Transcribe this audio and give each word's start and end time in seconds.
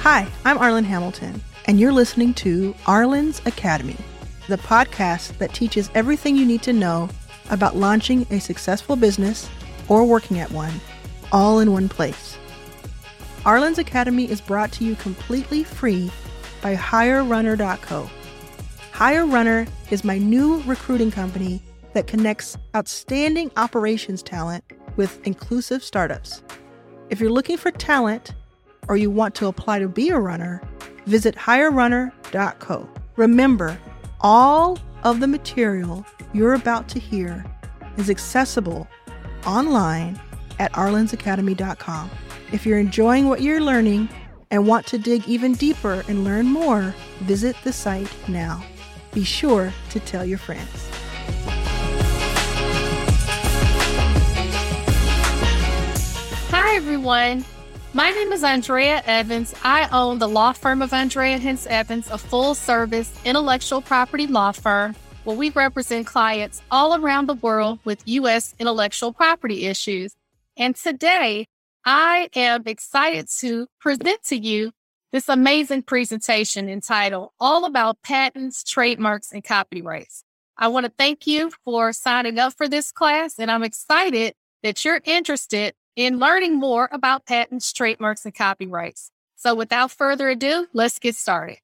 Hi, 0.00 0.26
I'm 0.44 0.58
Arlan 0.58 0.82
Hamilton, 0.82 1.40
and 1.66 1.78
you're 1.78 1.92
listening 1.92 2.34
to 2.34 2.74
Arlan's 2.86 3.40
Academy, 3.46 3.96
the 4.48 4.56
podcast 4.56 5.38
that 5.38 5.54
teaches 5.54 5.92
everything 5.94 6.34
you 6.34 6.44
need 6.44 6.62
to 6.62 6.72
know 6.72 7.08
about 7.50 7.76
launching 7.76 8.26
a 8.32 8.40
successful 8.40 8.96
business 8.96 9.48
or 9.86 10.04
working 10.04 10.40
at 10.40 10.50
one, 10.50 10.80
all 11.30 11.60
in 11.60 11.70
one 11.70 11.88
place. 11.88 12.36
Arlan's 13.44 13.78
Academy 13.78 14.28
is 14.28 14.40
brought 14.40 14.72
to 14.72 14.84
you 14.84 14.96
completely 14.96 15.62
free 15.62 16.10
by 16.60 16.74
HireRunner.co. 16.74 18.10
HireRunner 18.98 19.68
is 19.92 20.02
my 20.02 20.18
new 20.18 20.60
recruiting 20.62 21.12
company 21.12 21.62
that 21.92 22.08
connects 22.08 22.56
outstanding 22.74 23.48
operations 23.56 24.24
talent 24.24 24.64
with 24.96 25.24
inclusive 25.24 25.84
startups. 25.84 26.42
If 27.08 27.20
you're 27.20 27.30
looking 27.30 27.58
for 27.58 27.70
talent, 27.70 28.34
or 28.88 28.96
you 28.96 29.08
want 29.08 29.36
to 29.36 29.46
apply 29.46 29.78
to 29.78 29.86
be 29.86 30.08
a 30.08 30.18
runner, 30.18 30.60
visit 31.06 31.36
hirerunner.co. 31.36 32.88
Remember, 33.14 33.78
all 34.20 34.80
of 35.04 35.20
the 35.20 35.28
material 35.28 36.04
you're 36.32 36.54
about 36.54 36.88
to 36.88 36.98
hear 36.98 37.44
is 37.98 38.10
accessible 38.10 38.88
online 39.46 40.20
at 40.58 40.72
arlansacademy.com. 40.72 42.10
If 42.50 42.66
you're 42.66 42.80
enjoying 42.80 43.28
what 43.28 43.42
you're 43.42 43.60
learning 43.60 44.08
and 44.50 44.66
want 44.66 44.88
to 44.88 44.98
dig 44.98 45.28
even 45.28 45.52
deeper 45.52 46.02
and 46.08 46.24
learn 46.24 46.46
more, 46.46 46.92
visit 47.20 47.54
the 47.62 47.72
site 47.72 48.12
now. 48.28 48.60
Be 49.12 49.24
sure 49.24 49.72
to 49.90 50.00
tell 50.00 50.24
your 50.24 50.38
friends. 50.38 50.88
Hi, 56.50 56.76
everyone. 56.76 57.44
My 57.94 58.10
name 58.10 58.32
is 58.32 58.44
Andrea 58.44 59.02
Evans. 59.06 59.54
I 59.64 59.88
own 59.90 60.18
the 60.18 60.28
law 60.28 60.52
firm 60.52 60.82
of 60.82 60.92
Andrea 60.92 61.38
Hence 61.38 61.66
Evans, 61.66 62.10
a 62.10 62.18
full 62.18 62.54
service 62.54 63.10
intellectual 63.24 63.80
property 63.80 64.26
law 64.26 64.52
firm 64.52 64.94
where 65.24 65.36
we 65.36 65.50
represent 65.50 66.06
clients 66.06 66.62
all 66.70 66.94
around 66.94 67.26
the 67.26 67.34
world 67.34 67.78
with 67.84 68.02
U.S. 68.06 68.54
intellectual 68.58 69.12
property 69.12 69.66
issues. 69.66 70.14
And 70.56 70.76
today, 70.76 71.46
I 71.84 72.28
am 72.34 72.62
excited 72.66 73.28
to 73.40 73.66
present 73.80 74.22
to 74.24 74.36
you 74.36 74.72
this 75.12 75.28
amazing 75.28 75.82
presentation 75.82 76.68
entitled 76.68 77.30
All 77.40 77.64
About 77.64 78.02
Patents, 78.02 78.62
Trademarks, 78.62 79.32
and 79.32 79.42
Copyrights. 79.42 80.24
I 80.56 80.68
want 80.68 80.86
to 80.86 80.92
thank 80.98 81.26
you 81.26 81.52
for 81.64 81.92
signing 81.92 82.38
up 82.38 82.54
for 82.54 82.68
this 82.68 82.92
class, 82.92 83.38
and 83.38 83.50
I'm 83.50 83.62
excited 83.62 84.34
that 84.62 84.84
you're 84.84 85.00
interested 85.04 85.74
in 85.96 86.18
learning 86.18 86.56
more 86.56 86.88
about 86.92 87.26
patents, 87.26 87.72
trademarks, 87.72 88.24
and 88.24 88.34
copyrights. 88.34 89.10
So 89.36 89.54
without 89.54 89.90
further 89.92 90.28
ado, 90.28 90.66
let's 90.72 90.98
get 90.98 91.14
started. 91.14 91.58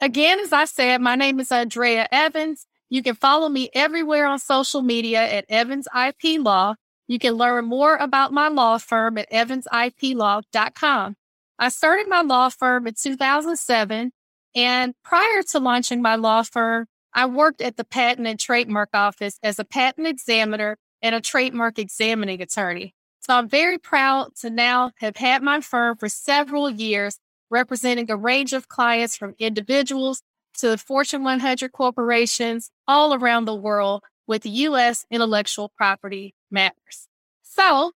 Again, 0.00 0.38
as 0.40 0.52
I 0.52 0.66
said, 0.66 1.00
my 1.00 1.16
name 1.16 1.40
is 1.40 1.50
Andrea 1.50 2.06
Evans. 2.12 2.66
You 2.90 3.02
can 3.02 3.14
follow 3.14 3.48
me 3.48 3.70
everywhere 3.74 4.26
on 4.26 4.38
social 4.38 4.82
media 4.82 5.20
at 5.20 5.46
Evans 5.48 5.88
IP 5.94 6.38
Law. 6.40 6.74
You 7.08 7.18
can 7.18 7.34
learn 7.34 7.64
more 7.64 7.96
about 7.96 8.32
my 8.32 8.48
law 8.48 8.78
firm 8.78 9.16
at 9.18 9.30
evansiplaw.com. 9.30 11.16
I 11.58 11.70
started 11.70 12.08
my 12.08 12.20
law 12.20 12.50
firm 12.50 12.86
in 12.86 12.94
2007, 12.94 14.12
and 14.54 14.94
prior 15.02 15.42
to 15.50 15.58
launching 15.58 16.02
my 16.02 16.16
law 16.16 16.42
firm, 16.42 16.86
I 17.14 17.24
worked 17.26 17.62
at 17.62 17.76
the 17.78 17.84
Patent 17.84 18.26
and 18.26 18.38
Trademark 18.38 18.90
Office 18.92 19.38
as 19.42 19.58
a 19.58 19.64
patent 19.64 20.06
examiner 20.06 20.76
and 21.00 21.14
a 21.14 21.20
trademark 21.20 21.78
examining 21.78 22.42
attorney. 22.42 22.94
So 23.20 23.34
I'm 23.34 23.48
very 23.48 23.78
proud 23.78 24.36
to 24.40 24.50
now 24.50 24.92
have 24.98 25.16
had 25.16 25.42
my 25.42 25.62
firm 25.62 25.96
for 25.96 26.10
several 26.10 26.68
years, 26.68 27.18
representing 27.50 28.10
a 28.10 28.16
range 28.16 28.52
of 28.52 28.68
clients 28.68 29.16
from 29.16 29.34
individuals 29.38 30.22
to 30.58 30.76
Fortune 30.76 31.24
100 31.24 31.72
corporations 31.72 32.70
all 32.86 33.14
around 33.14 33.46
the 33.46 33.54
world 33.54 34.02
with 34.26 34.44
U.S. 34.44 35.06
intellectual 35.10 35.70
property 35.76 36.34
matters. 36.50 37.08
So 37.42 37.92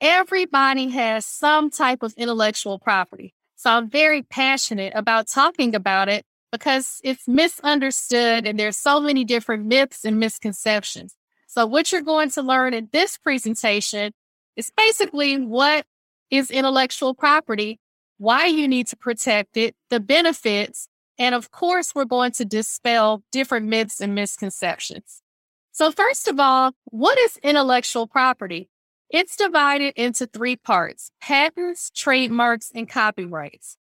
everybody 0.00 0.88
has 0.90 1.24
some 1.24 1.70
type 1.70 2.02
of 2.02 2.14
intellectual 2.16 2.78
property. 2.78 3.34
So 3.56 3.70
I'm 3.70 3.88
very 3.88 4.22
passionate 4.22 4.92
about 4.94 5.28
talking 5.28 5.74
about 5.74 6.08
it 6.08 6.24
because 6.52 7.00
it's 7.02 7.26
misunderstood 7.26 8.46
and 8.46 8.58
there's 8.58 8.76
so 8.76 9.00
many 9.00 9.24
different 9.24 9.66
myths 9.66 10.04
and 10.04 10.20
misconceptions. 10.20 11.16
So, 11.46 11.64
what 11.64 11.90
you're 11.90 12.02
going 12.02 12.30
to 12.30 12.42
learn 12.42 12.74
in 12.74 12.88
this 12.92 13.16
presentation 13.16 14.12
is 14.56 14.70
basically 14.76 15.38
what 15.38 15.86
is 16.30 16.50
intellectual 16.50 17.14
property, 17.14 17.78
why 18.18 18.46
you 18.46 18.68
need 18.68 18.88
to 18.88 18.96
protect 18.96 19.56
it, 19.56 19.74
the 19.88 20.00
benefits, 20.00 20.88
and 21.18 21.34
of 21.34 21.50
course, 21.50 21.94
we're 21.94 22.04
going 22.04 22.32
to 22.32 22.44
dispel 22.44 23.22
different 23.32 23.66
myths 23.66 24.00
and 24.00 24.14
misconceptions. 24.14 25.22
So, 25.72 25.90
first 25.92 26.28
of 26.28 26.38
all, 26.38 26.72
what 26.84 27.18
is 27.18 27.38
intellectual 27.42 28.06
property? 28.06 28.68
It's 29.08 29.36
divided 29.36 29.94
into 29.96 30.26
three 30.26 30.56
parts 30.56 31.10
patents, 31.20 31.90
trademarks, 31.94 32.72
and 32.74 32.88
copyrights. 32.88 33.76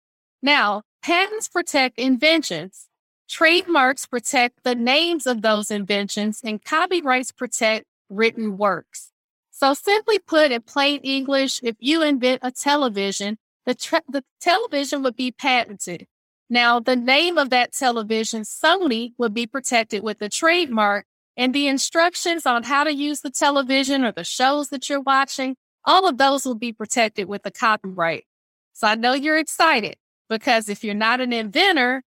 Now, 0.43 0.83
patents 1.03 1.49
protect 1.49 1.99
inventions. 1.99 2.89
Trademarks 3.29 4.05
protect 4.05 4.65
the 4.65 4.75
names 4.75 5.27
of 5.27 5.43
those 5.43 5.71
inventions, 5.71 6.41
and 6.45 6.63
copyrights 6.63 7.31
protect 7.33 7.87
written 8.11 8.57
works. 8.59 9.13
So, 9.51 9.75
simply 9.75 10.19
put 10.19 10.51
in 10.51 10.63
plain 10.63 11.01
English, 11.03 11.61
if 11.63 11.77
you 11.79 12.03
invent 12.03 12.41
a 12.43 12.51
television, 12.51 13.39
the, 13.65 13.75
tra- 13.75 14.03
the 14.09 14.25
television 14.41 15.03
would 15.05 15.17
be 15.17 15.31
patented. 15.31 16.07
Now, 16.51 16.81
the 16.81 16.97
name 16.97 17.39
of 17.39 17.51
that 17.51 17.73
television, 17.73 18.43
Sony, 18.43 19.13
would 19.19 19.33
be 19.33 19.47
protected 19.47 20.03
with 20.03 20.21
a 20.21 20.29
trademark, 20.29 21.07
and 21.37 21.55
the 21.55 21.67
instructions 21.69 22.47
on 22.47 22.65
how 22.65 22.85
to 22.85 22.95
use 22.95 23.21
the 23.21 23.31
television 23.31 24.05
or 24.05 24.13
the 24.13 24.25
shows 24.25 24.69
that 24.69 24.89
you're 24.89 25.01
watching, 25.01 25.57
all 25.85 26.07
of 26.07 26.19
those 26.19 26.45
will 26.45 26.55
be 26.55 26.73
protected 26.73 27.29
with 27.29 27.43
the 27.43 27.51
copyright. 27.51 28.25
So, 28.73 28.87
I 28.87 28.95
know 28.95 29.15
you're 29.15 29.39
excited 29.39 29.97
because 30.29 30.69
if 30.69 30.83
you're 30.85 30.95
not 30.95 31.21
an 31.21 31.33
inventor, 31.33 32.03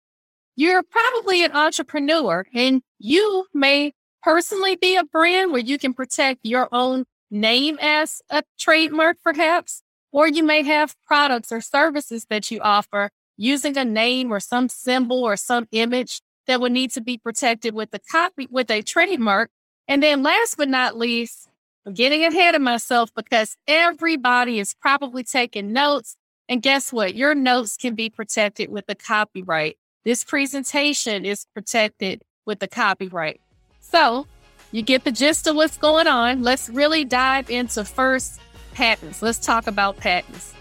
you're 0.56 0.82
probably 0.82 1.44
an 1.44 1.52
entrepreneur 1.52 2.46
and 2.54 2.82
you 2.98 3.46
may 3.52 3.92
personally 4.22 4.76
be 4.76 4.96
a 4.96 5.04
brand 5.04 5.52
where 5.52 5.60
you 5.60 5.78
can 5.78 5.92
protect 5.92 6.40
your 6.42 6.68
own 6.72 7.04
name 7.30 7.78
as 7.80 8.22
a 8.30 8.42
trademark, 8.58 9.18
perhaps, 9.22 9.82
or 10.12 10.28
you 10.28 10.42
may 10.42 10.62
have 10.62 10.94
products 11.06 11.50
or 11.50 11.60
services 11.60 12.26
that 12.30 12.50
you 12.50 12.60
offer 12.60 13.10
using 13.36 13.76
a 13.76 13.84
name 13.84 14.32
or 14.32 14.40
some 14.40 14.68
symbol 14.68 15.22
or 15.22 15.36
some 15.36 15.66
image 15.72 16.20
that 16.46 16.60
would 16.60 16.72
need 16.72 16.90
to 16.92 17.00
be 17.00 17.18
protected 17.18 17.74
with 17.74 17.88
a 17.92 17.98
copy 17.98 18.48
with 18.50 18.70
a 18.70 18.82
trademark. 18.82 19.50
And 19.88 20.02
then 20.02 20.22
last 20.22 20.56
but 20.56 20.68
not 20.68 20.96
least, 20.96 21.48
I'm 21.86 21.94
getting 21.94 22.24
ahead 22.24 22.54
of 22.54 22.62
myself 22.62 23.10
because 23.14 23.56
everybody 23.66 24.58
is 24.58 24.74
probably 24.74 25.22
taking 25.22 25.72
notes. 25.72 26.16
And 26.48 26.62
guess 26.62 26.92
what? 26.92 27.14
Your 27.14 27.34
notes 27.34 27.76
can 27.76 27.94
be 27.94 28.10
protected 28.10 28.70
with 28.70 28.84
a 28.88 28.94
copyright. 28.94 29.76
This 30.04 30.24
presentation 30.24 31.24
is 31.24 31.46
protected 31.54 32.22
with 32.46 32.62
a 32.62 32.68
copyright. 32.68 33.40
So 33.80 34.26
you 34.72 34.82
get 34.82 35.04
the 35.04 35.12
gist 35.12 35.46
of 35.46 35.56
what's 35.56 35.76
going 35.76 36.06
on. 36.06 36.42
Let's 36.42 36.68
really 36.68 37.04
dive 37.04 37.48
into 37.48 37.84
first 37.84 38.40
patents. 38.74 39.22
Let's 39.22 39.38
talk 39.38 39.66
about 39.66 39.96
patents. 39.96 40.52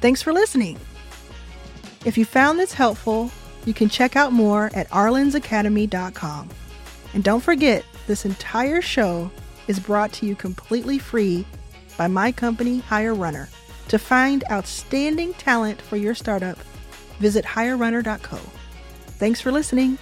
Thanks 0.00 0.22
for 0.22 0.32
listening. 0.32 0.78
If 2.04 2.18
you 2.18 2.24
found 2.24 2.58
this 2.58 2.72
helpful, 2.72 3.30
you 3.64 3.74
can 3.74 3.88
check 3.88 4.16
out 4.16 4.32
more 4.32 4.70
at 4.74 4.88
arlansacademy.com. 4.90 6.48
And 7.14 7.24
don't 7.24 7.40
forget, 7.40 7.84
this 8.06 8.24
entire 8.24 8.82
show 8.82 9.30
is 9.68 9.78
brought 9.80 10.12
to 10.14 10.26
you 10.26 10.34
completely 10.34 10.98
free 10.98 11.46
by 11.96 12.08
my 12.08 12.32
company, 12.32 12.80
Hire 12.80 13.14
Runner. 13.14 13.48
To 13.88 13.98
find 13.98 14.44
outstanding 14.50 15.34
talent 15.34 15.80
for 15.80 15.96
your 15.96 16.14
startup, 16.14 16.58
visit 17.18 17.44
hirerunner.co. 17.44 18.36
Thanks 19.18 19.40
for 19.40 19.52
listening. 19.52 19.98